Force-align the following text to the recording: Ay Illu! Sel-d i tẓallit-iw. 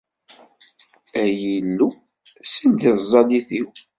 Ay 1.21 1.37
Illu! 1.57 1.89
Sel-d 2.49 2.81
i 2.91 2.91
tẓallit-iw. 3.01 3.67